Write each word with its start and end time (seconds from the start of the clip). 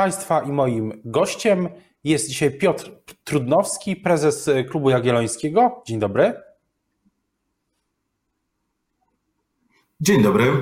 Państwa 0.00 0.40
i 0.42 0.52
moim 0.52 1.00
gościem 1.04 1.68
jest 2.04 2.28
dzisiaj 2.28 2.58
Piotr 2.58 2.90
Trudnowski, 3.24 3.96
prezes 3.96 4.50
Klubu 4.70 4.90
Jagiellońskiego. 4.90 5.82
Dzień 5.86 5.98
dobry. 5.98 6.34
Dzień 10.00 10.22
dobry. 10.22 10.52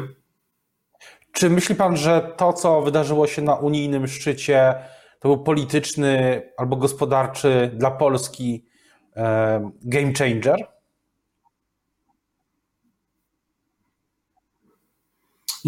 Czy 1.33 1.51
myśli 1.51 1.75
Pan, 1.75 1.97
że 1.97 2.33
to, 2.37 2.53
co 2.53 2.83
wydarzyło 2.83 3.27
się 3.27 3.43
na 3.43 3.55
unijnym 3.55 4.09
szczycie, 4.09 4.75
to 5.21 5.29
był 5.29 5.45
polityczny 5.45 6.43
albo 6.57 6.77
gospodarczy 6.77 7.71
dla 7.75 7.91
Polski 7.91 8.67
e, 9.17 9.71
game 9.83 10.13
changer? 10.19 10.67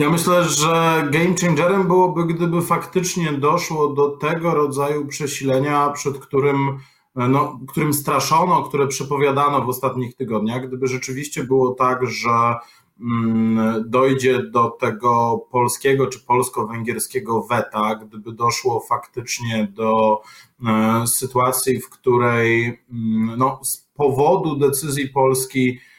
Ja 0.01 0.11
myślę, 0.11 0.45
że 0.45 1.09
game 1.11 1.35
changerem 1.41 1.87
byłoby, 1.87 2.27
gdyby 2.35 2.63
faktycznie 2.63 3.33
doszło 3.33 3.89
do 3.89 4.09
tego 4.09 4.55
rodzaju 4.55 5.07
przesilenia, 5.07 5.91
przed 5.91 6.19
którym, 6.19 6.79
no, 7.15 7.61
którym 7.69 7.95
straszono, 7.95 8.63
które 8.63 8.87
przepowiadano 8.87 9.63
w 9.65 9.69
ostatnich 9.69 10.17
tygodniach. 10.17 10.69
Gdyby 10.69 10.87
rzeczywiście 10.87 11.45
było 11.45 11.75
tak, 11.75 12.07
że 12.07 12.55
mm, 13.01 13.85
dojdzie 13.91 14.43
do 14.43 14.71
tego 14.71 15.39
polskiego 15.51 16.07
czy 16.07 16.21
polsko-węgierskiego 16.21 17.43
weta, 17.43 17.95
gdyby 17.95 18.33
doszło 18.33 18.81
faktycznie 18.81 19.69
do 19.73 20.23
e, 20.67 21.07
sytuacji, 21.07 21.81
w 21.81 21.91
której 21.91 22.65
mm, 22.93 23.39
no, 23.39 23.61
z 23.63 23.89
powodu 23.97 24.57
decyzji 24.57 25.09
Polski 25.09 25.79
E, 25.79 25.90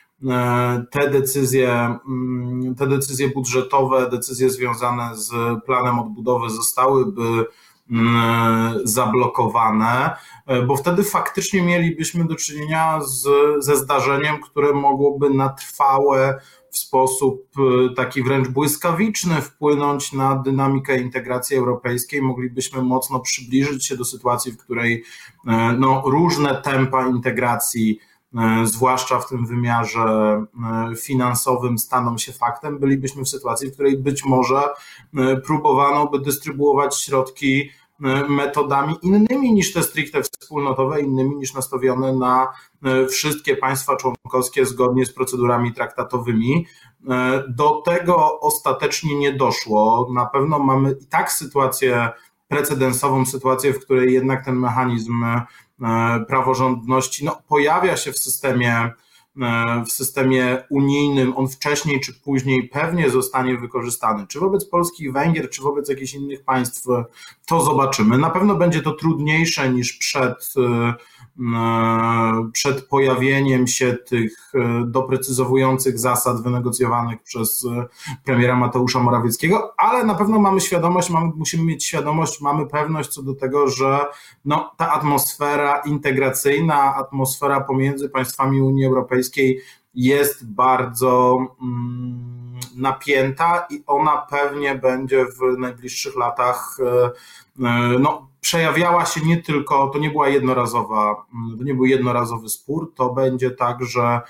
te 0.92 1.10
decyzje, 1.10 1.96
mm, 2.08 2.76
te 2.76 2.88
decyzje 2.88 3.30
budżetowe, 3.30 4.10
decyzje 4.10 4.50
związane 4.50 5.16
z 5.16 5.32
planem 5.66 6.00
odbudowy 6.00 6.50
zostałyby 6.50 7.46
mm, 7.92 8.80
zablokowane, 8.84 10.16
e, 10.48 10.62
bo 10.62 10.76
wtedy 10.76 11.04
faktycznie 11.04 11.62
mielibyśmy 11.62 12.26
do 12.26 12.36
czynienia 12.36 13.00
z, 13.02 13.28
ze 13.66 13.76
zdarzeniem, 13.76 14.42
które 14.42 14.74
mogłoby 14.74 15.30
na 15.30 15.50
trwałe 15.50 16.40
w 16.72 16.78
sposób 16.78 17.48
e, 17.58 17.94
taki 17.96 18.24
wręcz 18.24 18.48
błyskawiczny 18.48 19.42
wpłynąć 19.42 20.14
na 20.14 20.36
dynamikę 20.36 20.98
integracji 20.98 21.58
europejskiej. 21.58 22.22
Moglibyśmy 22.22 22.82
mocno 22.82 23.20
przybliżyć 23.20 23.86
się 23.86 23.98
do 23.98 24.06
sytuacji, 24.06 24.52
w 24.52 24.58
której 24.58 25.04
no, 25.78 26.04
różne 26.06 26.62
tempa 26.62 27.08
integracji 27.08 28.00
E, 28.00 28.11
zwłaszcza 28.64 29.20
w 29.20 29.30
tym 29.30 29.46
wymiarze 29.46 30.02
e, 30.02 30.96
finansowym, 30.96 31.78
staną 31.78 32.18
się 32.18 32.32
faktem, 32.32 32.80
bylibyśmy 32.80 33.24
w 33.24 33.30
sytuacji, 33.30 33.70
w 33.70 33.74
której 33.74 33.98
być 33.98 34.26
może 34.26 34.62
e, 35.18 35.38
próbowano 35.38 36.08
by 36.08 36.20
dystrybuować 36.20 37.02
środki 37.02 37.70
metodami 38.30 38.96
innymi 39.02 39.54
niż 39.54 39.74
te 39.74 39.84
stricte 39.84 40.22
wspólnotowe, 40.24 41.02
innymi 41.02 41.36
niż 41.36 41.54
nastawione 41.54 42.14
na 42.14 42.48
wszystkie 43.10 43.56
państwa 43.56 43.96
członkowskie 43.96 44.66
zgodnie 44.66 45.06
z 45.06 45.14
procedurami 45.14 45.74
traktatowymi. 45.74 46.66
Do 47.50 47.82
tego 47.86 48.40
ostatecznie 48.40 49.16
nie 49.16 49.34
doszło. 49.34 50.10
Na 50.14 50.26
pewno 50.26 50.60
mamy 50.60 50.96
i 51.02 51.06
tak 51.06 51.32
sytuację 51.32 52.10
precedensową, 52.48 53.26
sytuację, 53.26 53.74
w 53.74 53.80
której 53.80 54.14
jednak 54.14 54.46
ten 54.46 54.56
mechanizm 54.56 55.24
E, 55.24 55.46
praworządności 56.28 57.26
no, 57.26 57.42
pojawia 57.48 57.98
się 57.98 58.12
w 58.12 58.18
systemie, 58.20 58.74
e, 59.42 59.84
w 59.88 59.92
systemie 59.92 60.64
unijnym, 60.70 61.38
on 61.38 61.48
wcześniej 61.48 62.00
czy 62.00 62.14
później 62.14 62.70
pewnie 62.70 63.10
zostanie 63.10 63.58
wykorzystany. 63.58 64.28
Czy 64.28 64.40
wobec 64.40 64.66
Polski 64.66 65.04
i 65.04 65.12
Węgier, 65.12 65.50
czy 65.50 65.62
wobec 65.62 65.90
jakichś 65.90 66.14
innych 66.14 66.44
państw, 66.44 66.88
to 67.52 67.62
zobaczymy. 67.62 68.18
Na 68.18 68.30
pewno 68.30 68.56
będzie 68.56 68.82
to 68.82 68.92
trudniejsze 68.92 69.70
niż 69.70 69.94
przed 69.94 70.54
e, 70.58 70.94
E, 71.40 72.50
przed 72.54 72.88
pojawieniem 72.88 73.68
się 73.68 73.94
tych 73.94 74.52
e, 74.56 74.84
doprecyzowujących 74.86 76.00
zasad 76.00 76.44
wynegocjowanych 76.44 77.24
przez 77.24 77.68
premiera 78.24 78.56
Mateusza 78.56 79.00
Morawieckiego, 79.00 79.74
ale 79.78 80.04
na 80.04 80.16
pewno 80.16 80.40
mamy 80.40 80.62
świadomość, 80.62 81.10
mamy, 81.10 81.32
musimy 81.36 81.64
mieć 81.64 81.86
świadomość, 81.86 82.42
mamy 82.42 82.68
pewność 82.68 83.10
co 83.10 83.24
do 83.24 83.36
tego, 83.36 83.68
że 83.68 84.00
no, 84.46 84.72
ta 84.78 84.92
atmosfera 84.92 85.82
integracyjna, 85.86 86.96
atmosfera 86.96 87.62
pomiędzy 87.62 88.10
państwami 88.10 88.62
Unii 88.62 88.86
Europejskiej 88.86 89.62
jest 89.94 90.52
bardzo 90.52 91.38
mm, 91.62 92.60
napięta 92.76 93.68
i 93.70 93.84
ona 93.88 94.18
pewnie 94.30 94.76
będzie 94.76 95.26
w 95.26 95.60
najbliższych 95.60 96.16
latach 96.16 96.78
no, 98.00 98.28
przejawiała 98.42 99.06
się 99.06 99.22
nie 99.22 99.38
tylko, 99.38 99.88
to 99.88 100.00
nie 100.00 100.10
była 100.10 100.30
jednorazowa, 100.30 101.26
mm, 101.34 101.58
to 101.58 101.64
nie 101.64 101.74
był 101.74 101.86
jednorazowy 101.86 102.50
spór, 102.50 102.94
to 102.96 103.14
będzie 103.14 103.52
tak, 103.52 103.86
że 103.86 104.22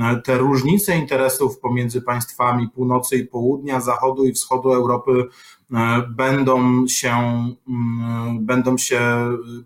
e, 0.00 0.20
te 0.24 0.38
różnice 0.38 0.96
interesów 0.96 1.58
pomiędzy 1.58 2.02
państwami 2.02 2.68
północy 2.68 3.16
i 3.16 3.26
południa, 3.26 3.80
zachodu 3.80 4.26
i 4.26 4.32
wschodu 4.32 4.72
Europy 4.72 5.26
e, 5.74 6.02
będą 6.08 6.86
się, 6.86 7.14
mm, 7.68 8.46
będą 8.46 8.78
się 8.78 9.00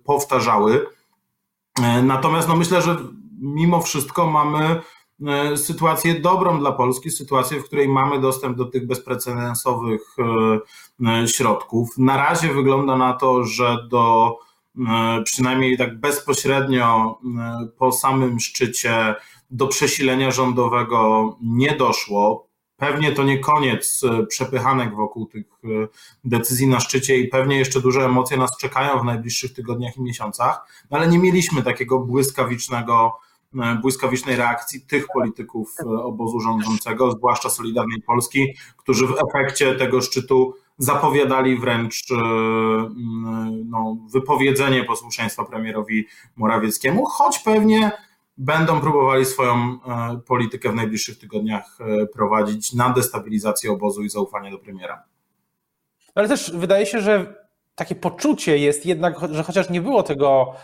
powtarzały. 0.05 0.87
E, 1.83 2.03
natomiast 2.03 2.49
no 2.49 2.57
myślę, 2.57 2.83
że 2.83 2.97
mimo 3.41 3.81
wszystko 3.81 4.27
mamy 4.27 4.65
E, 4.71 4.81
sytuację 5.57 6.21
dobrą 6.21 6.59
dla 6.59 6.73
Polski, 6.73 7.11
sytuację, 7.11 7.61
w 7.61 7.65
której 7.65 7.89
mamy 7.89 8.21
dostęp 8.21 8.57
do 8.57 8.65
tych 8.65 8.87
bezprecedensowych 8.87 10.01
e, 10.19 11.23
e, 11.23 11.29
środków. 11.29 11.99
Na 11.99 12.17
razie 12.17 12.49
wygląda 12.49 12.97
na 12.97 13.13
to, 13.13 13.45
że 13.45 13.77
do 13.89 14.37
przynajmniej 15.25 15.79
tak 15.79 16.01
bezpośrednio 16.01 17.19
po 17.79 17.93
samym 17.93 18.41
szczycie 18.41 19.15
do 19.51 19.67
przesilenia 19.67 20.31
rządowego 20.31 21.37
nie 21.43 21.77
doszło. 21.77 22.49
Pewnie 22.77 23.13
to 23.13 23.25
nie 23.25 23.39
koniec 23.39 24.03
przepychanek 24.29 24.97
wokół 24.97 25.27
tych 25.27 25.47
decyzji 26.25 26.67
na 26.67 26.81
szczycie 26.81 27.19
i 27.19 27.29
pewnie 27.29 27.59
jeszcze 27.59 27.81
duże 27.81 28.05
emocje 28.05 28.37
nas 28.37 28.51
czekają 28.61 29.01
w 29.01 29.05
najbliższych 29.05 29.53
tygodniach 29.53 29.97
i 29.97 30.03
miesiącach, 30.03 30.85
no 30.91 30.99
ale 30.99 31.09
nie 31.09 31.19
mieliśmy 31.19 31.63
takiego 31.63 31.99
błyskawicznego 31.99 33.13
E, 33.13 33.34
błyskawicznej 33.83 34.37
reakcji 34.37 34.81
tych 34.81 35.07
polityków 35.15 35.75
e, 35.81 35.89
obozu 35.89 36.41
rządzącego, 36.41 37.13
zwłaszcza 37.13 37.51
Solidarnej 37.51 38.03
Polski, 38.03 38.55
którzy 38.77 39.07
w 39.07 39.15
efekcie 39.29 39.75
tego 39.75 40.01
szczytu 40.01 40.55
zapowiadali 40.79 41.59
wręcz 41.59 42.11
e, 42.11 42.15
no, 43.65 43.97
wypowiedzenie 44.13 44.85
posłuszeństwa 44.85 45.45
premierowi 45.45 46.07
Morawieckiemu, 46.37 47.07
choć 47.07 47.39
pewnie 47.39 47.91
będą 48.37 48.81
próbowali 48.81 49.25
swoją 49.25 49.79
politykę 50.27 50.73
w 50.73 50.75
najbliższych 50.75 51.19
tygodniach 51.19 51.79
prowadzić 52.13 52.73
na 52.73 52.91
destabilizację 52.91 53.73
obozu 53.73 54.03
i 54.03 54.11
zaufanie 54.11 54.51
do 54.51 54.59
premiera. 54.59 55.03
Ale 56.15 56.29
też 56.29 56.53
wydaje 56.57 56.87
się, 56.87 57.01
że 57.01 57.35
takie 57.75 57.95
poczucie 57.95 58.59
jest 58.59 58.87
jednak, 58.87 59.15
że 59.31 59.43
chociaż 59.43 59.71
nie 59.71 59.81
było 59.81 60.03
tego 60.03 60.55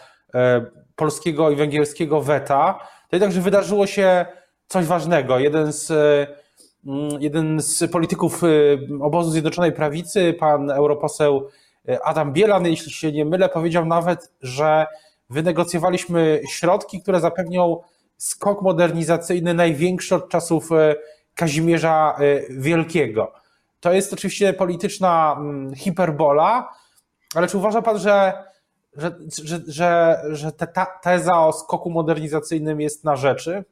polskiego 1.01 1.51
i 1.51 1.57
węgierskiego 1.57 2.21
weta, 2.21 2.79
to 3.09 3.17
jednakże 3.17 3.41
wydarzyło 3.41 3.87
się 3.87 4.27
coś 4.67 4.87
ważnego. 4.87 5.39
Jeden 5.39 5.73
z, 5.73 5.91
mm, 6.87 7.11
jeden 7.21 7.61
z 7.61 7.91
polityków 7.91 8.45
y, 8.45 8.79
obozu 9.01 9.31
Zjednoczonej 9.31 9.73
Prawicy, 9.73 10.35
pan 10.39 10.71
europoseł 10.71 11.49
y, 11.89 12.03
Adam 12.03 12.33
Bielan, 12.33 12.67
jeśli 12.67 12.93
się 12.93 13.13
nie 13.13 13.25
mylę, 13.25 13.49
powiedział 13.49 13.87
nawet, 13.87 14.33
że 14.43 14.87
wynegocjowaliśmy 15.31 16.41
środki, 16.49 17.03
które 17.03 17.21
zapewnią 17.21 17.81
skok 18.17 18.63
modernizacyjny 18.63 19.55
największy 19.55 20.15
od 20.15 20.29
czasów 20.29 20.69
Kazimierza 21.35 22.17
Wielkiego. 22.51 23.33
To 23.81 23.93
jest 23.93 24.13
oczywiście 24.13 24.53
polityczna 24.53 25.37
mm, 25.39 25.75
hiperbola, 25.75 26.69
ale 27.35 27.49
czy 27.49 27.59
uważa 27.59 27.83
pan, 27.83 27.99
że 27.99 28.33
że, 28.97 29.19
że, 29.45 29.61
że, 29.67 30.23
że 30.31 30.53
ta 30.53 30.87
teza 30.87 31.47
o 31.47 31.53
skoku 31.53 31.91
modernizacyjnym 31.91 32.81
jest 32.81 33.05
na 33.05 33.17
rzeczy? 33.17 33.65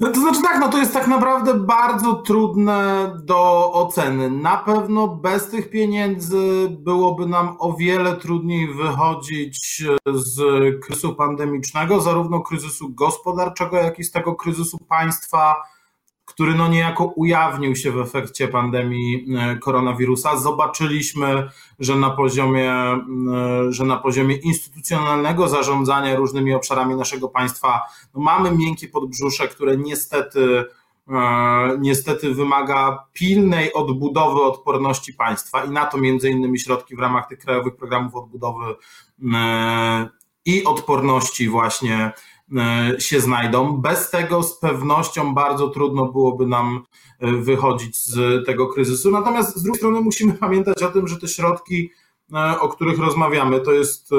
No 0.00 0.12
to 0.12 0.20
znaczy 0.20 0.42
tak, 0.42 0.60
no 0.60 0.68
to 0.68 0.78
jest 0.78 0.92
tak 0.92 1.06
naprawdę 1.06 1.54
bardzo 1.54 2.14
trudne 2.14 3.10
do 3.24 3.72
oceny. 3.72 4.30
Na 4.30 4.56
pewno 4.56 5.08
bez 5.08 5.50
tych 5.50 5.70
pieniędzy 5.70 6.68
byłoby 6.70 7.26
nam 7.26 7.56
o 7.58 7.72
wiele 7.72 8.16
trudniej 8.16 8.74
wychodzić 8.74 9.82
z 10.14 10.40
kryzysu 10.84 11.14
pandemicznego, 11.14 12.00
zarówno 12.00 12.40
kryzysu 12.40 12.94
gospodarczego, 12.94 13.76
jak 13.76 13.98
i 13.98 14.04
z 14.04 14.10
tego 14.10 14.34
kryzysu 14.34 14.78
państwa 14.78 15.54
który 16.38 16.54
no 16.54 16.68
niejako 16.68 17.04
ujawnił 17.04 17.76
się 17.76 17.92
w 17.92 17.98
efekcie 17.98 18.48
pandemii 18.48 19.26
e, 19.38 19.56
koronawirusa. 19.56 20.36
Zobaczyliśmy, 20.36 21.48
że 21.78 21.96
na 21.96 22.10
poziomie, 22.10 22.72
e, 22.72 22.98
że 23.68 23.84
na 23.84 23.96
poziomie 23.96 24.36
instytucjonalnego 24.36 25.48
zarządzania 25.48 26.16
różnymi 26.16 26.54
obszarami 26.54 26.94
naszego 26.94 27.28
państwa 27.28 27.80
no 28.14 28.20
mamy 28.20 28.50
miękkie 28.56 28.88
podbrzusze, 28.88 29.48
które 29.48 29.76
niestety 29.76 30.64
niestety 31.78 32.34
wymaga 32.34 33.04
pilnej 33.12 33.72
odbudowy 33.72 34.42
odporności 34.42 35.14
państwa 35.14 35.64
i 35.64 35.70
na 35.70 35.86
to 35.86 35.98
między 35.98 36.30
innymi 36.30 36.58
środki 36.58 36.96
w 36.96 36.98
ramach 36.98 37.28
tych 37.28 37.38
krajowych 37.38 37.76
programów 37.76 38.14
odbudowy 38.14 38.74
i 40.44 40.64
odporności 40.64 41.48
właśnie 41.48 42.12
się 42.98 43.20
znajdą. 43.20 43.76
Bez 43.76 44.10
tego 44.10 44.42
z 44.42 44.58
pewnością 44.58 45.34
bardzo 45.34 45.68
trudno 45.68 46.06
byłoby 46.06 46.46
nam 46.46 46.84
wychodzić 47.20 47.96
z 47.96 48.46
tego 48.46 48.66
kryzysu. 48.66 49.10
Natomiast 49.10 49.56
z 49.56 49.62
drugiej 49.62 49.78
strony 49.78 50.00
musimy 50.00 50.34
pamiętać 50.34 50.82
o 50.82 50.88
tym, 50.88 51.08
że 51.08 51.18
te 51.18 51.28
środki, 51.28 51.90
o 52.60 52.68
których 52.68 52.98
rozmawiamy, 52.98 53.60
to 53.60 53.72
jest 53.72 54.10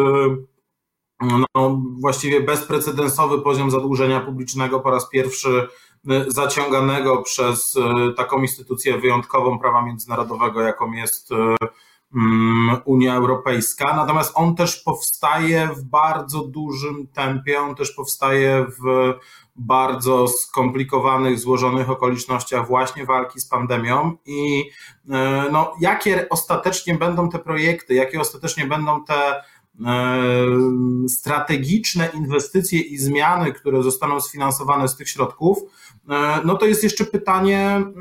no, 1.55 1.81
właściwie 1.99 2.41
bezprecedensowy 2.41 3.41
poziom 3.41 3.71
zadłużenia 3.71 4.19
publicznego 4.19 4.79
po 4.79 4.91
raz 4.91 5.09
pierwszy 5.09 5.67
zaciąganego 6.27 7.21
przez 7.21 7.77
taką 8.17 8.41
instytucję 8.41 8.97
wyjątkową 8.97 9.59
prawa 9.59 9.85
międzynarodowego, 9.85 10.61
jaką 10.61 10.91
jest 10.91 11.29
Unia 12.85 13.15
Europejska. 13.15 13.95
Natomiast 13.95 14.31
on 14.35 14.55
też 14.55 14.75
powstaje 14.75 15.67
w 15.67 15.83
bardzo 15.83 16.39
dużym 16.43 17.07
tempie, 17.07 17.59
on 17.59 17.75
też 17.75 17.91
powstaje 17.91 18.65
w 18.65 19.13
bardzo 19.55 20.27
skomplikowanych, 20.27 21.39
złożonych 21.39 21.89
okolicznościach 21.89 22.67
właśnie 22.67 23.05
walki 23.05 23.39
z 23.39 23.45
pandemią 23.45 24.17
i 24.25 24.69
no, 25.51 25.73
jakie 25.79 26.29
ostatecznie 26.29 26.95
będą 26.95 27.29
te 27.29 27.39
projekty, 27.39 27.93
jakie 27.93 28.21
ostatecznie 28.21 28.65
będą 28.65 29.03
te 29.03 29.43
strategiczne 31.07 32.09
inwestycje 32.13 32.79
i 32.79 32.97
zmiany, 32.97 33.53
które 33.53 33.83
zostaną 33.83 34.21
sfinansowane 34.21 34.87
z 34.87 34.95
tych 34.95 35.09
środków, 35.09 35.57
e, 36.09 36.41
no 36.45 36.55
to 36.55 36.65
jest 36.65 36.83
jeszcze 36.83 37.05
pytanie, 37.05 37.75
mm, 37.75 37.95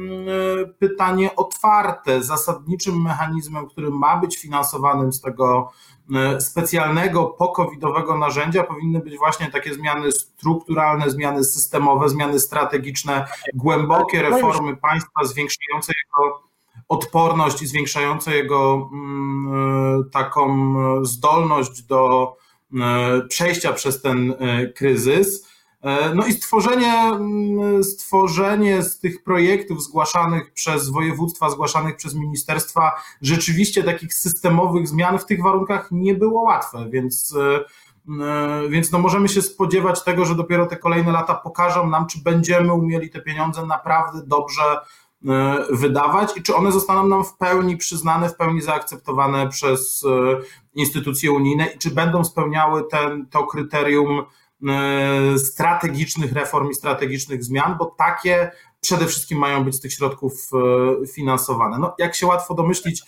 pytanie 0.78 1.36
otwarte. 1.36 2.22
Zasadniczym 2.22 3.02
mechanizmem, 3.02 3.68
który 3.68 3.90
ma 3.90 4.16
być 4.16 4.38
finansowanym 4.38 5.12
z 5.12 5.20
tego 5.20 5.72
e, 6.14 6.40
specjalnego 6.40 7.26
pokowidowego 7.26 8.18
narzędzia 8.18 8.64
powinny 8.64 9.00
być 9.00 9.18
właśnie 9.18 9.50
takie 9.50 9.74
zmiany 9.74 10.12
strukturalne, 10.12 11.10
zmiany 11.10 11.44
systemowe, 11.44 12.08
zmiany 12.08 12.40
strategiczne, 12.40 13.26
głębokie 13.54 14.22
reformy 14.22 14.76
państwa 14.76 15.24
zwiększające 15.24 15.92
jego 16.04 16.47
odporność 16.88 17.62
i 17.62 17.66
zwiększające 17.66 18.36
jego 18.36 18.90
mm, 18.92 19.52
e, 20.00 20.10
taką 20.10 20.74
zdolność 21.04 21.82
do 21.82 22.32
e, 22.80 23.20
przejścia 23.28 23.72
przez 23.72 24.02
ten 24.02 24.34
e, 24.38 24.66
kryzys. 24.66 25.48
No 26.14 26.26
i 26.26 26.32
stworzenie, 26.32 26.92
mm, 26.92 27.84
stworzenie 27.84 28.82
z 28.82 28.98
tych 28.98 29.22
projektów 29.22 29.82
zgłaszanych 29.82 30.52
przez 30.52 30.88
województwa, 30.88 31.50
zgłaszanych 31.50 31.96
przez 31.96 32.14
ministerstwa, 32.14 32.92
rzeczywiście 33.22 33.84
takich 33.84 34.14
systemowych 34.14 34.88
zmian 34.88 35.18
w 35.18 35.26
tych 35.26 35.42
warunkach 35.42 35.88
nie 35.90 36.14
było 36.14 36.42
łatwe, 36.42 36.88
więc, 36.90 37.34
więc 38.68 38.92
no 38.92 38.98
możemy 38.98 39.28
się 39.28 39.42
spodziewać 39.42 40.04
tego, 40.04 40.24
że 40.24 40.34
dopiero 40.34 40.66
te 40.66 40.76
kolejne 40.76 41.12
lata 41.12 41.34
pokażą 41.34 41.90
nam, 41.90 42.06
czy 42.06 42.22
będziemy 42.22 42.72
umieli 42.72 43.10
te 43.10 43.20
pieniądze 43.20 43.66
naprawdę 43.66 44.22
dobrze 44.26 44.62
E, 44.62 45.07
wydawać 45.70 46.36
i 46.36 46.42
czy 46.42 46.54
one 46.54 46.72
zostaną 46.72 47.08
nam 47.08 47.24
w 47.24 47.36
pełni 47.36 47.76
przyznane, 47.76 48.28
w 48.28 48.36
pełni 48.36 48.62
zaakceptowane 48.62 49.48
przez 49.48 50.04
e, 50.04 50.40
instytucje 50.74 51.32
unijne 51.32 51.66
i 51.66 51.78
czy 51.78 51.90
będą 51.90 52.24
spełniały 52.24 52.84
ten, 52.90 53.26
to 53.26 53.46
kryterium 53.46 54.22
e, 54.68 55.38
strategicznych 55.38 56.32
reform 56.32 56.70
i 56.70 56.74
strategicznych 56.74 57.44
zmian, 57.44 57.76
bo 57.78 57.94
takie 57.98 58.50
przede 58.80 59.06
wszystkim 59.06 59.38
mają 59.38 59.64
być 59.64 59.74
z 59.74 59.80
tych 59.80 59.92
środków 59.92 60.50
finansowane. 61.12 61.78
No, 61.78 61.94
jak 61.98 62.14
się 62.14 62.26
łatwo 62.26 62.54
domyślić, 62.54 63.02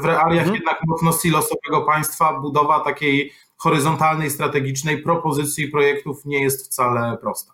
w 0.00 0.04
realiach 0.04 0.46
mhm. 0.46 0.54
jednak 0.54 0.78
mocno 0.86 1.12
silosowego 1.12 1.82
państwa 1.86 2.40
budowa 2.40 2.80
takiej 2.80 3.32
horyzontalnej, 3.56 4.30
strategicznej 4.30 5.02
propozycji 5.02 5.68
projektów 5.68 6.24
nie 6.24 6.42
jest 6.42 6.66
wcale 6.66 7.18
prosta. 7.18 7.52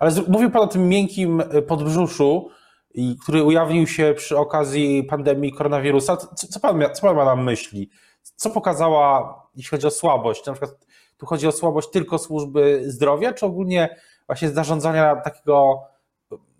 Ale 0.00 0.12
mówił 0.28 0.50
Pan 0.50 0.62
o 0.62 0.66
tym 0.66 0.88
miękkim 0.88 1.42
podbrzuszu, 1.68 2.50
i 2.94 3.16
który 3.22 3.44
ujawnił 3.44 3.86
się 3.86 4.14
przy 4.16 4.38
okazji 4.38 5.04
pandemii 5.04 5.52
koronawirusa. 5.52 6.16
Co, 6.16 6.46
co, 6.46 6.60
pan, 6.60 6.82
co 6.94 7.02
pan 7.02 7.16
ma 7.16 7.24
na 7.24 7.36
myśli? 7.36 7.90
Co 8.22 8.50
pokazała, 8.50 9.34
jeśli 9.54 9.70
chodzi 9.70 9.86
o 9.86 9.90
słabość? 9.90 10.46
Na 10.46 10.52
przykład 10.52 10.86
tu 11.16 11.26
chodzi 11.26 11.46
o 11.46 11.52
słabość 11.52 11.90
tylko 11.90 12.18
służby 12.18 12.82
zdrowia, 12.86 13.32
czy 13.32 13.46
ogólnie 13.46 13.96
właśnie 14.26 14.50
zarządzania 14.50 15.16
takiego 15.16 15.82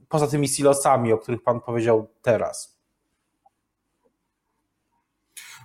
poza 0.08 0.26
tymi 0.26 0.48
silosami, 0.48 1.12
o 1.12 1.18
których 1.18 1.42
pan 1.42 1.60
powiedział 1.60 2.06
teraz? 2.22 2.79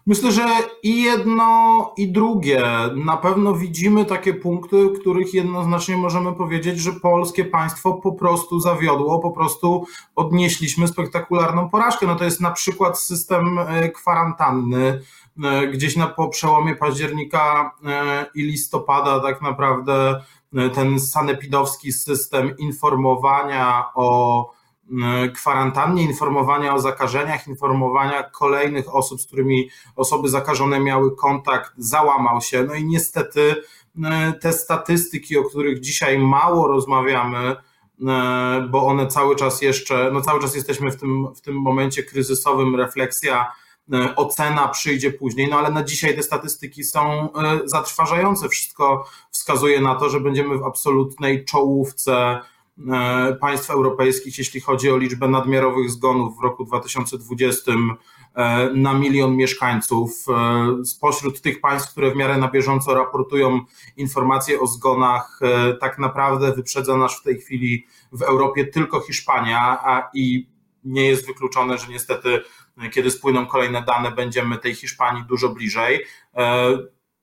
Myślę, 0.07 0.31
że 0.31 0.45
i 0.83 1.03
jedno, 1.03 1.93
i 1.97 2.11
drugie. 2.11 2.63
Na 2.95 3.17
pewno 3.17 3.53
widzimy 3.53 4.05
takie 4.05 4.33
punkty, 4.33 4.85
w 4.85 4.99
których 4.99 5.33
jednoznacznie 5.33 5.97
możemy 5.97 6.33
powiedzieć, 6.33 6.79
że 6.79 6.93
polskie 6.93 7.45
państwo 7.45 7.93
po 7.93 8.11
prostu 8.11 8.59
zawiodło, 8.59 9.19
po 9.19 9.31
prostu 9.31 9.85
odnieśliśmy 10.15 10.87
spektakularną 10.87 11.69
porażkę. 11.69 12.07
No 12.07 12.15
to 12.15 12.23
jest 12.23 12.41
na 12.41 12.51
przykład 12.51 12.99
system 12.99 13.59
e, 13.59 13.89
kwarantanny. 13.89 15.01
E, 15.43 15.67
gdzieś 15.67 15.95
na 15.95 16.07
po 16.07 16.27
przełomie 16.29 16.75
października 16.75 17.71
e, 17.85 18.25
i 18.35 18.43
listopada 18.43 19.19
tak 19.19 19.41
naprawdę 19.41 20.21
ten 20.73 20.99
sanepidowski 20.99 21.91
system 21.91 22.57
informowania 22.57 23.85
o 23.95 24.49
kwarantannie, 25.35 26.03
informowania 26.03 26.73
o 26.73 26.79
zakażeniach, 26.79 27.47
informowania 27.47 28.23
kolejnych 28.23 28.95
osób, 28.95 29.21
z 29.21 29.27
którymi 29.27 29.69
osoby 29.95 30.29
zakażone 30.29 30.79
miały 30.79 31.15
kontakt, 31.15 31.71
załamał 31.77 32.41
się. 32.41 32.63
No 32.63 32.75
i 32.75 32.85
niestety 32.85 33.55
e, 34.03 34.33
te 34.33 34.53
statystyki, 34.53 35.37
o 35.37 35.43
których 35.43 35.79
dzisiaj 35.79 36.19
mało 36.19 36.67
rozmawiamy, 36.67 37.55
e, 38.07 38.67
bo 38.69 38.87
one 38.87 39.07
cały 39.07 39.35
czas 39.35 39.61
jeszcze, 39.61 40.09
no 40.13 40.21
cały 40.21 40.41
czas 40.41 40.55
jesteśmy 40.55 40.91
w 40.91 40.99
tym, 40.99 41.27
w 41.35 41.41
tym 41.41 41.55
momencie 41.55 42.03
kryzysowym, 42.03 42.75
refleksja, 42.75 43.51
ocena 44.15 44.67
przyjdzie 44.67 45.11
później, 45.11 45.49
no 45.49 45.57
ale 45.57 45.71
na 45.71 45.83
dzisiaj 45.83 46.15
te 46.15 46.23
statystyki 46.23 46.83
są 46.83 47.29
zatrważające. 47.65 48.49
Wszystko 48.49 49.05
wskazuje 49.31 49.81
na 49.81 49.95
to, 49.95 50.09
że 50.09 50.19
będziemy 50.19 50.57
w 50.57 50.63
absolutnej 50.63 51.45
czołówce 51.45 52.39
E, 52.39 52.39
państw 53.41 53.69
europejskich, 53.69 54.37
jeśli 54.37 54.61
chodzi 54.61 54.91
o 54.91 54.97
liczbę 54.97 55.27
nadmiarowych 55.27 55.89
zgonów 55.89 56.37
w 56.37 56.43
roku 56.43 56.65
2020 56.65 57.71
e, 58.35 58.69
na 58.73 58.93
milion 58.93 59.35
mieszkańców. 59.35 60.25
E, 60.29 60.85
spośród 60.85 61.41
tych 61.41 61.61
państw, 61.61 61.91
które 61.91 62.11
w 62.11 62.15
miarę 62.15 62.37
na 62.37 62.47
bieżąco 62.47 62.93
raportują 62.93 63.59
informacje 63.97 64.59
o 64.59 64.67
zgonach, 64.67 65.39
tak 65.81 65.99
naprawdę 65.99 66.53
wyprzedza 66.53 66.97
nas 66.97 67.19
w 67.19 67.23
tej 67.23 67.39
chwili 67.39 67.85
w 68.11 68.21
Europie 68.21 68.65
tylko 68.65 68.99
Hiszpania, 68.99 69.59
a 69.83 70.09
i 70.13 70.49
nie 70.83 71.05
jest 71.05 71.27
wykluczone, 71.27 71.77
że 71.77 71.87
niestety, 71.87 72.41
kiedy 72.91 73.11
spłyną 73.11 73.45
kolejne 73.45 73.81
dane, 73.81 74.11
będziemy 74.11 74.57
tej 74.57 74.75
Hiszpanii 74.75 75.23
dużo 75.23 75.49
bliżej 75.49 76.05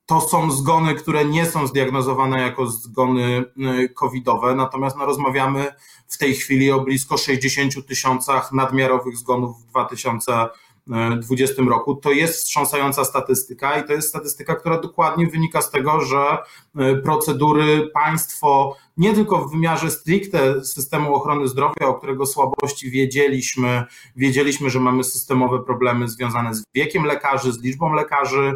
to 0.06 0.20
są 0.20 0.50
zgony, 0.50 0.94
które 0.94 1.24
nie 1.24 1.46
są 1.46 1.66
zdiagnozowane 1.66 2.40
jako 2.40 2.66
zgony 2.66 3.44
y, 3.82 3.88
covidowe, 3.88 4.54
natomiast 4.54 4.96
no, 4.96 5.06
rozmawiamy 5.06 5.74
w 6.08 6.18
tej 6.18 6.34
chwili 6.34 6.70
o 6.70 6.80
blisko 6.80 7.16
60 7.16 7.86
tysiącach 7.86 8.52
nadmiarowych 8.52 9.16
zgonów 9.16 9.56
w 9.62 9.66
2020 9.70 11.62
roku. 11.62 11.94
To 11.94 12.10
jest 12.10 12.34
wstrząsająca 12.34 13.04
statystyka 13.04 13.78
i 13.78 13.86
to 13.86 13.92
jest 13.92 14.08
statystyka, 14.08 14.54
która 14.54 14.80
dokładnie 14.80 15.26
wynika 15.26 15.62
z 15.62 15.70
tego, 15.70 16.00
że 16.00 16.38
y, 16.80 16.96
procedury 17.02 17.90
państwo 17.94 18.76
nie 18.96 19.14
tylko 19.14 19.38
w 19.38 19.50
wymiarze 19.50 19.90
stricte 19.90 20.64
systemu 20.64 21.14
ochrony 21.14 21.48
zdrowia, 21.48 21.86
o 21.86 21.94
którego 21.94 22.26
słabości 22.26 22.90
wiedzieliśmy, 22.90 23.84
wiedzieliśmy, 24.16 24.70
że 24.70 24.80
mamy 24.80 25.04
systemowe 25.04 25.58
problemy 25.58 26.08
związane 26.08 26.54
z 26.54 26.62
wiekiem 26.74 27.04
lekarzy, 27.04 27.52
z 27.52 27.62
liczbą 27.62 27.92
lekarzy, 27.92 28.52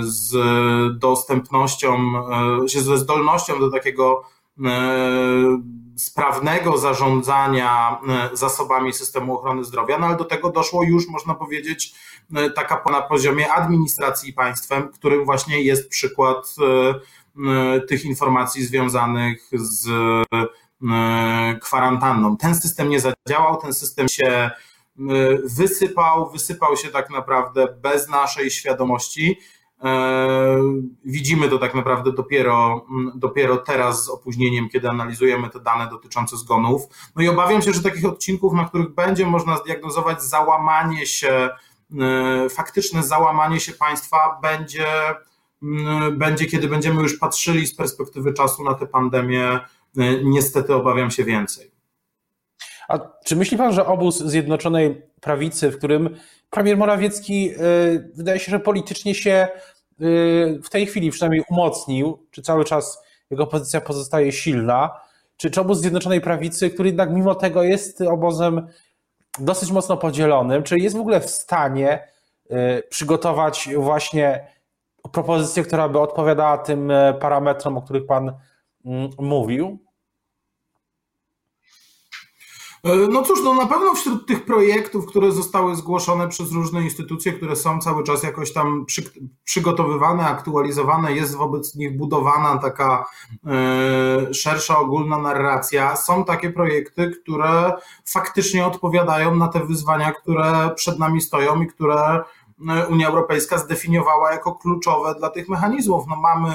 z 0.00 0.32
dostępnością, 0.98 1.96
e, 2.64 2.80
ze 2.80 2.98
zdolnością 2.98 3.60
do 3.60 3.70
takiego 3.70 4.22
e, 4.64 4.70
sprawnego 5.96 6.78
zarządzania 6.78 8.00
zasobami 8.32 8.92
systemu 8.92 9.38
ochrony 9.38 9.64
zdrowia, 9.64 9.98
no 9.98 10.06
ale 10.06 10.16
do 10.16 10.24
tego 10.24 10.50
doszło 10.50 10.84
już, 10.84 11.08
można 11.08 11.34
powiedzieć, 11.34 11.94
taka 12.54 12.82
na 12.90 13.02
poziomie 13.02 13.52
administracji 13.52 14.32
państwem, 14.32 14.88
którym 14.88 15.24
właśnie 15.24 15.62
jest 15.62 15.88
przykład 15.88 16.54
tych 17.88 18.04
informacji 18.04 18.64
związanych 18.64 19.50
z 19.52 19.88
kwarantanną. 21.60 22.36
Ten 22.36 22.54
system 22.54 22.88
nie 22.88 23.00
zadziałał, 23.00 23.56
ten 23.56 23.72
system 23.72 24.08
się 24.08 24.50
wysypał, 25.44 26.30
wysypał 26.30 26.76
się 26.76 26.88
tak 26.88 27.10
naprawdę 27.10 27.68
bez 27.82 28.08
naszej 28.08 28.50
świadomości. 28.50 29.38
Widzimy 31.04 31.48
to 31.48 31.58
tak 31.58 31.74
naprawdę 31.74 32.12
dopiero, 32.12 32.86
dopiero 33.14 33.56
teraz 33.56 34.04
z 34.04 34.08
opóźnieniem, 34.08 34.68
kiedy 34.68 34.88
analizujemy 34.88 35.50
te 35.50 35.60
dane 35.60 35.90
dotyczące 35.90 36.36
zgonów. 36.36 36.82
No 37.16 37.22
i 37.22 37.28
obawiam 37.28 37.62
się, 37.62 37.72
że 37.72 37.82
takich 37.82 38.04
odcinków, 38.04 38.52
na 38.52 38.64
których 38.64 38.94
będzie 38.94 39.26
można 39.26 39.56
zdiagnozować 39.56 40.22
załamanie 40.22 41.06
się, 41.06 41.50
faktyczne 42.50 43.02
załamanie 43.02 43.60
się 43.60 43.72
państwa, 43.72 44.38
będzie, 44.42 44.86
będzie 46.12 46.46
kiedy 46.46 46.68
będziemy 46.68 47.02
już 47.02 47.18
patrzyli 47.18 47.66
z 47.66 47.74
perspektywy 47.74 48.32
czasu 48.32 48.64
na 48.64 48.74
tę 48.74 48.86
pandemię. 48.86 49.60
Niestety 50.24 50.74
obawiam 50.74 51.10
się 51.10 51.24
więcej. 51.24 51.77
A 52.88 52.98
czy 53.24 53.36
myśli 53.36 53.58
pan, 53.58 53.72
że 53.72 53.86
obóz 53.86 54.18
Zjednoczonej 54.18 55.02
Prawicy, 55.20 55.70
w 55.70 55.78
którym 55.78 56.16
premier 56.50 56.76
Morawiecki 56.76 57.50
y, 57.50 58.10
wydaje 58.14 58.38
się, 58.38 58.50
że 58.50 58.60
politycznie 58.60 59.14
się 59.14 59.48
y, 60.00 60.60
w 60.64 60.70
tej 60.70 60.86
chwili 60.86 61.10
przynajmniej 61.10 61.44
umocnił, 61.50 62.26
czy 62.30 62.42
cały 62.42 62.64
czas 62.64 63.02
jego 63.30 63.46
pozycja 63.46 63.80
pozostaje 63.80 64.32
silna, 64.32 65.00
czy, 65.36 65.50
czy 65.50 65.60
obóz 65.60 65.78
Zjednoczonej 65.78 66.20
Prawicy, 66.20 66.70
który 66.70 66.88
jednak 66.88 67.10
mimo 67.10 67.34
tego 67.34 67.62
jest 67.62 68.00
obozem 68.00 68.66
dosyć 69.38 69.70
mocno 69.70 69.96
podzielonym, 69.96 70.62
czy 70.62 70.78
jest 70.78 70.96
w 70.96 71.00
ogóle 71.00 71.20
w 71.20 71.30
stanie 71.30 72.08
y, 72.50 72.82
przygotować 72.88 73.68
właśnie 73.76 74.46
propozycję, 75.12 75.62
która 75.62 75.88
by 75.88 76.00
odpowiadała 76.00 76.58
tym 76.58 76.92
parametrom, 77.20 77.76
o 77.76 77.82
których 77.82 78.06
pan 78.06 78.32
mm, 78.84 79.10
mówił? 79.18 79.87
E, 82.84 82.96
no 82.96 83.22
cóż, 83.22 83.38
no 83.44 83.54
na 83.54 83.66
pewno 83.66 83.94
wśród 83.94 84.26
tych 84.26 84.44
projektów, 84.44 85.06
które 85.06 85.32
zostały 85.32 85.76
zgłoszone 85.76 86.28
przez 86.28 86.52
różne 86.52 86.82
instytucje, 86.82 87.32
które 87.32 87.56
są 87.56 87.80
cały 87.80 88.04
czas 88.04 88.22
jakoś 88.22 88.52
tam 88.52 88.86
przy, 88.86 89.02
przygotowywane, 89.44 90.26
aktualizowane, 90.26 91.12
jest 91.12 91.36
wobec 91.36 91.74
nich 91.74 91.96
budowana 91.96 92.58
taka 92.58 93.06
e, 93.46 94.34
szersza, 94.34 94.78
ogólna 94.78 95.18
narracja. 95.18 95.96
Są 95.96 96.24
takie 96.24 96.50
projekty, 96.50 97.10
które 97.10 97.72
faktycznie 98.04 98.66
odpowiadają 98.66 99.36
na 99.36 99.48
te 99.48 99.66
wyzwania, 99.66 100.12
które 100.12 100.70
przed 100.74 100.98
nami 100.98 101.20
stoją 101.20 101.62
i 101.62 101.66
które 101.66 102.22
e, 102.68 102.86
Unia 102.88 103.08
Europejska 103.08 103.58
zdefiniowała 103.58 104.32
jako 104.32 104.54
kluczowe 104.54 105.14
dla 105.18 105.30
tych 105.30 105.48
mechanizmów. 105.48 106.04
No 106.08 106.16
mamy 106.16 106.54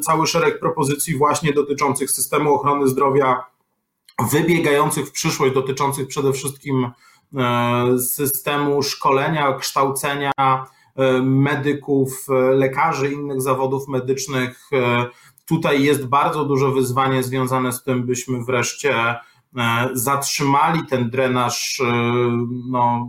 cały 0.00 0.26
szereg 0.26 0.60
propozycji 0.60 1.18
właśnie 1.18 1.52
dotyczących 1.52 2.10
systemu 2.10 2.54
ochrony 2.54 2.88
zdrowia 2.88 3.44
wybiegających 4.18 5.06
w 5.06 5.12
przyszłość, 5.12 5.54
dotyczących 5.54 6.08
przede 6.08 6.32
wszystkim 6.32 6.90
e, 7.36 7.98
systemu 7.98 8.82
szkolenia, 8.82 9.52
kształcenia 9.52 10.32
e, 10.38 10.64
medyków, 11.22 12.26
e, 12.28 12.32
lekarzy, 12.34 13.12
innych 13.12 13.40
zawodów 13.40 13.88
medycznych. 13.88 14.70
Tutaj 15.46 15.82
jest 15.82 16.06
bardzo 16.06 16.44
dużo 16.44 16.72
wyzwanie 16.72 17.22
związane 17.22 17.72
z 17.72 17.82
tym, 17.82 18.06
byśmy 18.06 18.44
wreszcie 18.44 19.16
zatrzymali 19.92 20.86
ten 20.86 21.10
drenaż 21.10 21.82
no, 22.70 23.08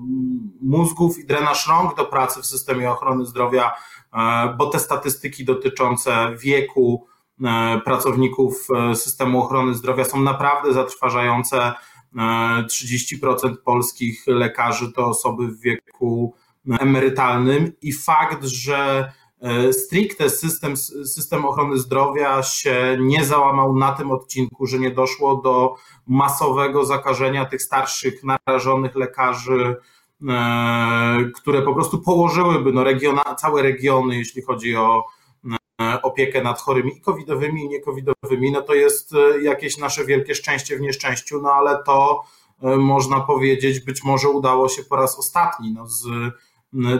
mózgów 0.61 1.19
i 1.19 1.25
drenaż 1.25 1.67
rąk 1.67 1.97
do 1.97 2.05
pracy 2.05 2.41
w 2.41 2.45
systemie 2.45 2.91
ochrony 2.91 3.25
zdrowia, 3.25 3.71
bo 4.57 4.65
te 4.65 4.79
statystyki 4.79 5.45
dotyczące 5.45 6.35
wieku, 6.37 7.07
pracowników 7.85 8.67
e, 8.75 8.95
systemu 8.95 9.43
ochrony 9.43 9.73
zdrowia 9.73 10.05
są 10.05 10.21
naprawdę 10.21 10.73
zatrważające. 10.73 11.73
30% 12.15 13.51
e, 13.51 13.55
polskich 13.65 14.23
lekarzy 14.27 14.91
to 14.91 15.05
osoby 15.05 15.47
w 15.47 15.59
wieku 15.59 16.35
emerytalnym 16.79 17.71
i 17.81 17.93
fakt, 17.93 18.43
że 18.45 19.11
stricte 19.71 20.29
system, 20.29 20.77
system 21.05 21.45
ochrony 21.45 21.77
zdrowia 21.77 22.43
się 22.43 22.97
nie 22.99 23.25
załamał 23.25 23.75
na 23.75 23.91
tym 23.91 24.11
odcinku, 24.11 24.67
że 24.67 24.79
nie 24.79 24.91
doszło 24.91 25.35
do 25.35 25.75
masowego 26.07 26.85
zakażenia 26.85 27.45
tych 27.45 27.61
starszych, 27.61 28.23
narażonych 28.23 28.95
lekarzy, 28.95 29.75
które 31.35 31.61
po 31.61 31.73
prostu 31.73 32.01
położyłyby 32.01 32.73
no, 32.73 32.83
regiona, 32.83 33.35
całe 33.37 33.61
regiony, 33.61 34.17
jeśli 34.17 34.41
chodzi 34.41 34.75
o 34.75 35.05
opiekę 36.03 36.43
nad 36.43 36.61
chorymi 36.61 36.97
i 36.97 37.01
covidowymi 37.01 37.65
i 37.65 37.69
niecovidowymi, 37.69 38.51
no 38.51 38.61
to 38.61 38.73
jest 38.73 39.13
e, 39.13 39.41
jakieś 39.41 39.77
nasze 39.77 40.05
wielkie 40.05 40.35
szczęście 40.35 40.77
w 40.77 40.81
nieszczęściu, 40.81 41.41
no 41.41 41.51
ale 41.51 41.83
to 41.83 42.23
e, 42.61 42.77
można 42.77 43.19
powiedzieć, 43.19 43.79
być 43.79 44.03
może 44.03 44.29
udało 44.29 44.69
się 44.69 44.83
po 44.83 44.95
raz 44.95 45.19
ostatni, 45.19 45.73
no 45.73 45.87
z 45.87 46.05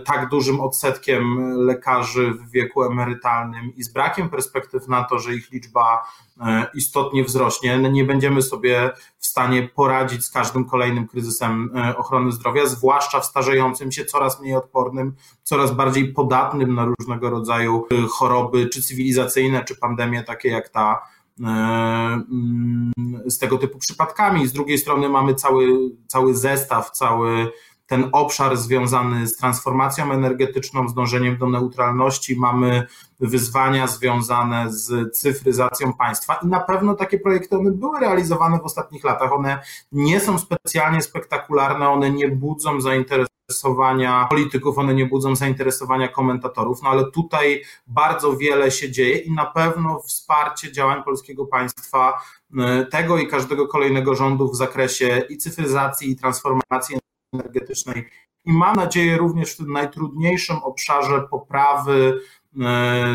tak 0.06 0.30
dużym 0.30 0.62
odsetkiem 0.62 1.54
lekarzy 1.58 2.32
w 2.32 2.52
wieku 2.52 2.84
emerytalnym 2.84 3.76
i 3.76 3.84
z 3.84 3.94
brakiem 3.94 4.30
perspektyw 4.30 4.88
na 4.88 5.04
to, 5.04 5.20
że 5.20 5.36
ich 5.36 5.52
liczba 5.52 6.04
e, 6.42 6.66
istotnie 6.74 7.24
wzrośnie, 7.24 7.78
no 7.78 7.90
nie 7.90 8.04
będziemy 8.04 8.42
sobie 8.42 8.92
stanie 9.34 9.70
poradzić 9.76 10.26
z 10.26 10.32
każdym 10.32 10.66
kolejnym 10.66 11.08
kryzysem 11.08 11.72
e, 11.76 11.98
ochrony 11.98 12.32
zdrowia, 12.32 12.66
zwłaszcza 12.66 13.20
w 13.20 13.26
starzejącym 13.26 13.92
się, 13.92 14.06
coraz 14.06 14.42
mniej 14.42 14.56
odpornym, 14.56 15.16
coraz 15.44 15.72
bardziej 15.72 16.14
podatnym 16.14 16.76
na 16.76 16.86
różnego 16.86 17.30
rodzaju 17.30 17.86
e, 17.92 18.08
choroby, 18.08 18.70
czy 18.70 18.82
cywilizacyjne, 18.82 19.64
czy 19.64 19.76
pandemie, 19.76 20.24
takie 20.24 20.50
jak 20.50 20.70
ta, 20.70 21.02
mm, 21.40 22.92
z 23.26 23.38
tego 23.38 23.58
typu 23.58 23.78
przypadkami. 23.78 24.48
Z 24.48 24.54
drugiej 24.54 24.78
strony 24.78 25.10
mamy 25.10 25.36
cały, 25.36 25.68
cały 26.08 26.36
zestaw, 26.36 26.92
cały 26.92 27.52
ten 27.94 28.10
obszar 28.12 28.58
związany 28.58 29.28
z 29.28 29.38
transformacją 29.38 30.12
energetyczną, 30.12 30.90
z 30.90 30.94
dążeniem 30.94 31.38
do 31.38 31.50
neutralności, 31.50 32.40
mamy 32.40 32.88
wyzwania 33.20 33.88
związane 33.88 34.74
z 34.74 35.18
cyfryzacją 35.18 35.94
państwa 35.94 36.40
i 36.44 36.48
na 36.48 36.60
pewno 36.60 36.96
takie 36.96 37.20
projekty 37.20 37.58
one 37.58 37.72
były 37.72 38.00
realizowane 38.00 38.60
w 38.60 38.66
ostatnich 38.66 39.04
latach. 39.04 39.34
One 39.34 39.60
nie 39.92 40.20
są 40.20 40.40
specjalnie 40.40 41.02
spektakularne, 41.02 41.90
one 41.90 42.12
nie 42.12 42.28
budzą 42.28 42.82
zainteresowania 42.82 44.28
polityków, 44.30 44.78
one 44.78 44.94
nie 44.94 45.06
budzą 45.06 45.36
zainteresowania 45.36 46.08
komentatorów, 46.08 46.84
no 46.84 46.90
ale 46.90 47.12
tutaj 47.12 47.64
bardzo 47.88 48.38
wiele 48.38 48.72
się 48.72 48.92
dzieje 48.92 49.18
i 49.18 49.32
na 49.32 49.46
pewno 49.46 50.00
wsparcie 50.00 50.72
działań 50.72 51.04
polskiego 51.04 51.46
państwa, 51.46 52.14
e, 52.58 52.86
tego 52.86 53.18
i 53.18 53.28
każdego 53.28 53.68
kolejnego 53.68 54.16
rządu 54.16 54.52
w 54.52 54.56
zakresie 54.56 55.24
i 55.30 55.38
cyfryzacji, 55.38 56.12
i 56.12 56.16
transformacji 56.16 57.04
energetycznej. 57.34 58.10
I 58.46 58.52
mam 58.54 58.76
nadzieję 58.76 59.18
również 59.18 59.54
w 59.54 59.58
tym 59.58 59.72
najtrudniejszym 59.72 60.58
obszarze 60.58 61.22
poprawy 61.32 62.20
e, 62.62 63.06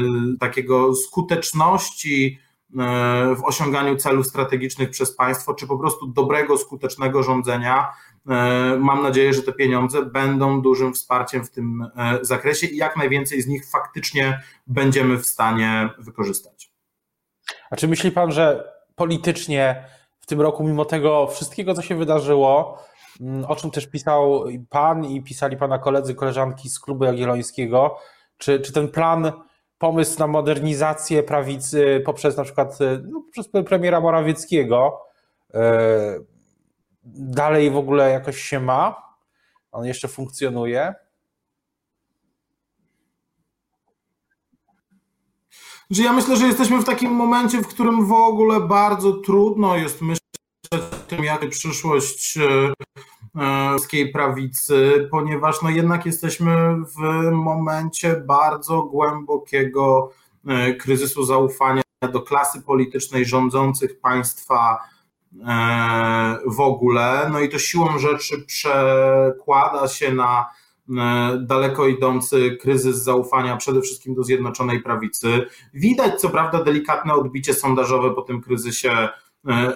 takiego 0.41 0.95
skuteczności 0.95 2.39
e, 2.79 3.35
w 3.35 3.45
osiąganiu 3.45 3.97
celów 3.97 4.27
strategicznych 4.27 4.91
przez 4.91 5.17
państwo, 5.17 5.55
czy 5.55 5.67
po 5.67 5.79
prostu 5.79 6.07
dobrego, 6.07 6.59
skutecznego 6.59 7.23
rządzenia. 7.23 7.89
E, 8.29 8.77
mam 8.81 9.03
nadzieję, 9.03 9.35
że 9.35 9.43
te 9.43 9.53
pieniądze 9.53 10.03
będą 10.03 10.63
dużym 10.63 10.95
wsparciem 10.95 11.45
w 11.45 11.51
tym 11.51 11.87
zakresie 12.23 12.67
i 12.67 12.77
jak 12.77 12.97
najwięcej 12.97 13.43
z 13.43 13.47
nich 13.47 13.71
faktycznie 13.71 14.43
będziemy 14.67 15.19
w 15.19 15.27
stanie 15.27 15.91
wykorzystać. 15.99 16.73
A 17.71 17.77
czy 17.77 17.89
myśli 17.89 18.11
Pan, 18.11 18.33
że 18.33 18.73
politycznie 18.95 19.85
w 20.21 20.27
tym 20.27 20.41
roku, 20.41 20.65
mimo 20.65 20.85
tego 20.85 21.27
wszystkiego, 21.27 21.75
co 21.75 21.83
się 21.83 21.97
wydarzyło, 21.97 22.79
o 23.49 23.57
czym 23.57 23.71
też 23.71 23.87
pisał 23.87 24.45
Pan 24.71 25.05
i 25.05 25.23
pisali 25.23 25.57
Pana 25.57 25.79
koledzy, 25.79 26.15
koleżanki 26.15 26.69
z 26.69 26.81
Klubu 26.81 27.05
Jagiellońskiego. 27.05 27.99
Czy, 28.37 28.61
czy 28.61 28.73
ten 28.73 28.89
plan, 28.89 29.33
pomysł 29.79 30.19
na 30.19 30.27
modernizację 30.27 31.23
prawicy 31.23 32.03
poprzez 32.07 32.37
na 32.37 32.45
przykład 32.45 32.79
no, 33.03 33.25
przez 33.33 33.49
premiera 33.67 34.01
Morawieckiego 34.01 35.01
yy, 35.55 35.61
dalej 37.05 37.71
w 37.71 37.77
ogóle 37.77 38.11
jakoś 38.11 38.43
się 38.43 38.61
ma? 38.61 39.03
On 39.73 39.85
jeszcze 39.85 40.09
funkcjonuje? 40.09 40.95
Że 45.91 46.03
ja 46.03 46.13
myślę, 46.13 46.37
że 46.37 46.47
jesteśmy 46.47 46.79
w 46.79 46.85
takim 46.85 47.11
momencie, 47.11 47.63
w 47.63 47.69
którym 47.69 48.07
w 48.07 48.13
ogóle 48.13 48.61
bardzo 48.61 49.13
trudno 49.13 49.77
jest 49.77 50.03
myśleć 50.03 50.28
tym, 51.09 51.25
jak 51.25 51.49
przyszłość 51.49 52.39
polskiej 53.89 54.13
prawicy, 54.13 55.09
ponieważ 55.11 55.63
no 55.63 55.71
jednak 55.71 56.07
jesteśmy 56.07 56.77
w 56.99 57.31
momencie 57.33 58.23
bardzo 58.27 58.83
głębokiego 58.83 60.11
e, 60.47 60.75
kryzysu 60.75 61.25
zaufania 61.25 61.83
do 62.13 62.23
klasy 62.23 62.63
politycznej 62.63 63.25
rządzących 63.25 64.01
państwa 64.01 64.79
e, 65.49 66.39
w 66.47 66.61
ogóle. 66.61 67.29
No 67.33 67.41
i 67.41 67.49
to 67.49 67.59
siłą 67.59 67.99
rzeczy 67.99 68.45
przekłada 68.47 69.89
się 69.89 70.13
na 70.13 70.47
e, 70.99 71.39
daleko 71.47 71.87
idący 71.87 72.59
kryzys 72.61 72.97
zaufania 72.97 73.57
przede 73.57 73.81
wszystkim 73.81 74.15
do 74.15 74.23
Zjednoczonej 74.23 74.83
Prawicy. 74.83 75.47
Widać 75.75 76.21
co 76.21 76.31
prawda 76.31 76.65
delikatne 76.65 77.15
odbicie 77.15 77.55
sondażowe 77.55 78.15
po 78.15 78.23
tym 78.23 78.41
kryzysie 78.41 79.09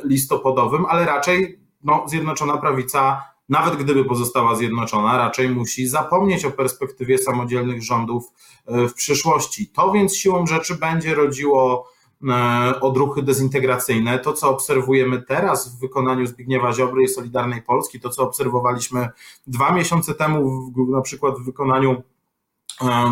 listopadowym, 0.04 0.87
ale 0.87 1.04
raczej 1.04 1.59
no, 1.85 2.04
Zjednoczona 2.07 2.57
Prawica 2.57 3.23
nawet 3.49 3.76
gdyby 3.76 4.04
pozostała 4.04 4.54
zjednoczona, 4.54 5.19
raczej 5.19 5.49
musi 5.49 5.87
zapomnieć 5.87 6.45
o 6.45 6.50
perspektywie 6.50 7.19
samodzielnych 7.19 7.83
rządów 7.83 8.25
w 8.66 8.92
przyszłości. 8.92 9.69
To 9.69 9.92
więc 9.92 10.16
siłą 10.16 10.47
rzeczy 10.47 10.75
będzie 10.75 11.14
rodziło 11.14 11.92
E, 12.28 12.81
odruchy 12.81 13.23
dezintegracyjne. 13.23 14.19
To, 14.19 14.33
co 14.33 14.50
obserwujemy 14.50 15.23
teraz 15.23 15.76
w 15.76 15.81
wykonaniu 15.81 16.26
Zbigniewa 16.26 16.73
Ziobry 16.73 17.02
i 17.02 17.09
Solidarnej 17.09 17.62
Polski, 17.62 18.00
to, 18.00 18.11
co 18.11 18.23
obserwowaliśmy 18.23 19.09
dwa 19.47 19.73
miesiące 19.73 20.14
temu, 20.14 20.50
w, 20.73 20.90
na 20.90 21.00
przykład 21.00 21.38
w 21.38 21.45
wykonaniu 21.45 21.90
e, 21.90 22.02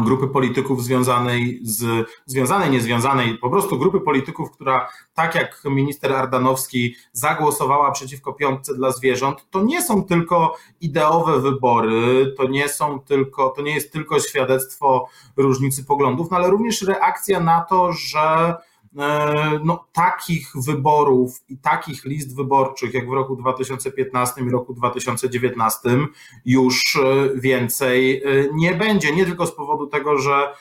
grupy 0.05 0.29
polityków 0.29 0.85
związanej 0.85 1.61
z, 1.62 2.09
związanej, 2.26 2.71
niezwiązanej, 2.71 3.38
po 3.38 3.50
prostu 3.50 3.79
grupy 3.79 4.00
polityków, 4.00 4.50
która 4.50 4.88
tak 5.14 5.35
jak 5.35 5.62
minister 5.64 6.12
Ardanowski 6.12 6.95
zagłosowała 7.12 7.90
przeciwko 7.90 8.33
piątce 8.33 8.75
dla 8.75 8.93
zwierząt, 8.93 9.47
to 9.50 9.62
nie 9.62 9.83
są 9.83 10.05
tylko 10.05 10.57
ideowe 10.81 11.40
wybory, 11.40 12.35
to 12.37 12.49
nie 12.49 12.69
są 12.69 13.00
tylko, 13.00 13.50
to 13.50 13.62
nie 13.62 13.75
jest 13.75 13.93
tylko 13.93 14.21
świadectwo 14.21 15.09
różnicy 15.37 15.85
poglądów, 15.85 16.31
no 16.31 16.37
ale 16.37 16.50
również 16.50 16.83
reakcja 16.83 17.40
na 17.40 17.61
to, 17.61 17.93
że 17.93 18.55
E, 18.79 18.79
no, 19.64 19.85
takich 19.92 20.52
wyborów 20.66 21.40
i 21.49 21.59
takich 21.59 22.04
list 22.04 22.37
wyborczych 22.37 22.94
jak 22.94 23.09
w 23.09 23.12
roku 23.12 23.37
2015 23.37 24.40
i 24.40 24.50
roku 24.50 24.75
2019 24.75 25.80
już 26.44 26.97
e, 26.97 27.40
więcej 27.40 28.23
e, 28.23 28.26
nie 28.54 28.75
będzie. 28.75 29.12
Nie 29.12 29.26
tylko 29.26 29.47
z 29.47 29.54
powodu 29.54 29.87
tego, 29.87 30.18
że 30.18 30.54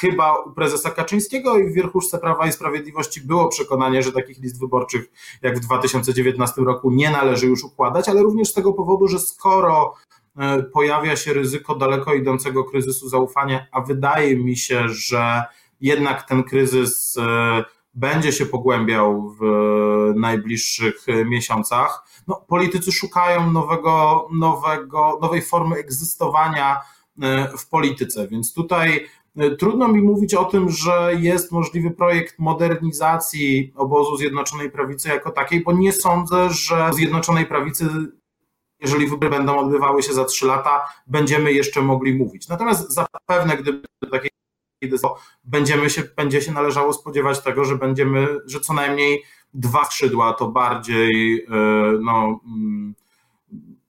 chyba 0.00 0.38
u 0.38 0.52
prezesa 0.52 0.90
Kaczyńskiego 0.90 1.58
i 1.58 1.70
w 1.70 1.74
wierchuszce 1.74 2.18
Prawa 2.18 2.46
i 2.46 2.52
Sprawiedliwości 2.52 3.20
było 3.20 3.48
przekonanie, 3.48 4.02
że 4.02 4.12
takich 4.12 4.38
list 4.38 4.60
wyborczych 4.60 5.10
jak 5.42 5.56
w 5.56 5.60
2019 5.60 6.62
roku 6.62 6.90
nie 6.90 7.10
należy 7.10 7.46
już 7.46 7.64
układać, 7.64 8.08
ale 8.08 8.22
również 8.22 8.48
z 8.48 8.54
tego 8.54 8.72
powodu, 8.72 9.08
że 9.08 9.18
skoro 9.18 9.94
pojawia 10.72 11.16
się 11.16 11.32
ryzyko 11.32 11.74
daleko 11.74 12.14
idącego 12.14 12.64
kryzysu 12.64 13.08
zaufania, 13.08 13.66
a 13.72 13.80
wydaje 13.80 14.36
mi 14.36 14.56
się, 14.56 14.88
że 14.88 15.42
jednak 15.82 16.22
ten 16.22 16.44
kryzys 16.44 17.16
e, 17.16 17.64
będzie 17.94 18.32
się 18.32 18.46
pogłębiał 18.46 19.34
w 19.40 19.42
najbliższych 20.16 21.06
miesiącach. 21.26 22.04
No, 22.28 22.44
politycy 22.48 22.92
szukają 22.92 23.52
nowego, 23.52 24.28
nowego, 24.32 25.18
nowej 25.22 25.42
formy 25.42 25.76
egzystowania 25.76 26.80
e, 27.22 27.48
w 27.58 27.68
polityce, 27.68 28.28
więc 28.28 28.54
tutaj 28.54 29.06
e, 29.36 29.50
trudno 29.56 29.88
mi 29.88 30.02
mówić 30.02 30.34
o 30.34 30.44
tym, 30.44 30.70
że 30.70 31.12
jest 31.18 31.52
możliwy 31.52 31.90
projekt 31.90 32.38
modernizacji 32.38 33.72
obozu 33.76 34.16
Zjednoczonej 34.16 34.70
Prawicy 34.70 35.08
jako 35.08 35.30
takiej, 35.30 35.62
bo 35.62 35.72
nie 35.72 35.92
sądzę, 35.92 36.50
że 36.50 36.90
Zjednoczonej 36.92 37.46
Prawicy 37.46 37.86
jeżeli 38.80 39.06
wybory 39.06 39.30
będą 39.30 39.58
odbywały 39.58 40.02
się 40.02 40.12
za 40.12 40.24
trzy 40.24 40.46
lata, 40.46 40.84
będziemy 41.06 41.52
jeszcze 41.52 41.82
mogli 41.82 42.14
mówić. 42.14 42.48
Natomiast 42.48 42.92
zapewne, 42.92 43.56
gdyby 43.56 43.82
takie 44.10 44.28
będziemy 45.44 45.90
się, 45.90 46.02
będzie 46.16 46.42
się 46.42 46.52
należało 46.52 46.92
spodziewać 46.92 47.40
tego, 47.40 47.64
że 47.64 47.76
będziemy, 47.76 48.26
że 48.46 48.60
co 48.60 48.74
najmniej 48.74 49.22
dwa 49.54 49.84
skrzydła 49.84 50.32
to 50.32 50.48
bardziej 50.48 51.44
e, 51.44 51.48
no, 52.00 52.40
mm, 52.46 52.94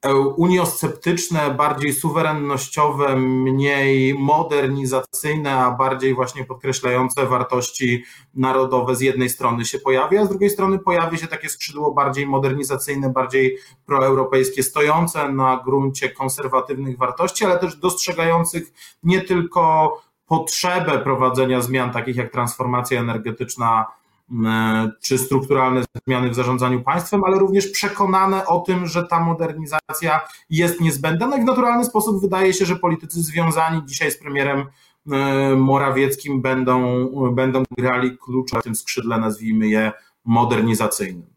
e, 0.01 0.15
uniosceptyczne, 0.15 1.51
bardziej 1.51 1.93
suwerennościowe, 1.93 3.15
mniej 3.15 4.13
modernizacyjne, 4.13 5.51
a 5.55 5.71
bardziej 5.71 6.13
właśnie 6.13 6.45
podkreślające 6.45 7.25
wartości 7.25 8.03
narodowe 8.33 8.95
z 8.95 9.01
jednej 9.01 9.29
strony 9.29 9.65
się 9.65 9.79
pojawi, 9.79 10.17
a 10.17 10.25
z 10.25 10.29
drugiej 10.29 10.50
strony 10.50 10.79
pojawi 10.79 11.17
się 11.17 11.27
takie 11.27 11.50
skrzydło 11.50 11.93
bardziej 11.93 12.27
modernizacyjne, 12.27 13.09
bardziej 13.09 13.57
proeuropejskie, 13.85 14.63
stojące 14.63 15.31
na 15.31 15.62
gruncie 15.65 16.09
konserwatywnych 16.09 16.97
wartości, 16.97 17.45
ale 17.45 17.59
też 17.59 17.75
dostrzegających 17.75 18.73
nie 19.03 19.21
tylko 19.21 19.91
potrzebę 20.33 20.99
prowadzenia 20.99 21.61
zmian 21.61 21.91
takich 21.91 22.15
jak 22.15 22.31
transformacja 22.31 22.99
energetyczna 22.99 23.85
mm, 24.31 24.91
czy 25.01 25.17
strukturalne 25.17 25.83
zmiany 26.07 26.29
w 26.29 26.35
zarządzaniu 26.35 26.81
państwem, 26.81 27.23
ale 27.23 27.39
również 27.39 27.67
przekonane 27.67 28.45
o 28.45 28.59
tym, 28.59 28.87
że 28.87 29.03
ta 29.03 29.19
modernizacja 29.19 30.21
jest 30.49 30.81
niezbędna. 30.81 31.27
No 31.27 31.37
i 31.37 31.41
w 31.41 31.45
naturalny 31.45 31.85
sposób 31.85 32.21
wydaje 32.21 32.53
się, 32.53 32.65
że 32.65 32.75
politycy 32.75 33.21
związani 33.21 33.85
dzisiaj 33.85 34.11
z 34.11 34.17
premierem 34.17 34.65
mm, 35.07 35.61
Morawieckim 35.61 36.41
będą, 36.41 37.08
będą 37.31 37.63
grali 37.77 38.17
klucze 38.17 38.60
w 38.60 38.63
tym 38.63 38.75
skrzydle, 38.75 39.17
nazwijmy 39.17 39.67
je 39.67 39.91
modernizacyjnym. 40.25 41.33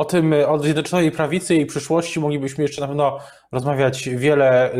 O 0.00 0.04
tym, 0.04 0.34
o 0.46 0.58
Zjednoczonej 0.58 1.10
Prawicy 1.10 1.54
i 1.54 1.66
przyszłości 1.66 2.20
moglibyśmy 2.20 2.64
jeszcze 2.64 2.80
na 2.80 2.86
pewno 2.86 3.18
rozmawiać 3.52 4.08
wiele, 4.08 4.74
y, 4.74 4.78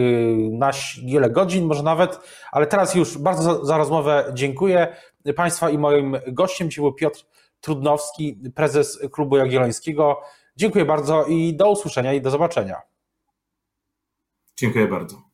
na 0.53 0.71
wiele 1.05 1.31
godzin, 1.31 1.67
może 1.67 1.83
nawet, 1.83 2.21
ale 2.53 2.67
teraz 2.67 2.95
już 2.95 3.19
bardzo 3.19 3.43
za, 3.43 3.65
za 3.65 3.77
rozmowę 3.77 4.33
dziękuję 4.35 4.97
Państwa 5.37 5.71
i 5.71 5.79
moim 5.79 6.17
gościem 6.29 6.71
dzisiaj 6.71 6.83
był 6.83 6.93
Piotr 6.93 7.21
Trudnowski, 7.61 8.41
prezes 8.55 8.99
Klubu 9.13 9.37
Jagiellońskiego. 9.37 10.21
Dziękuję 10.57 10.85
bardzo 10.85 11.25
i 11.25 11.57
do 11.57 11.71
usłyszenia 11.71 12.13
i 12.13 12.21
do 12.21 12.31
zobaczenia. 12.31 12.77
Dziękuję 14.57 14.89
bardzo. 14.89 15.30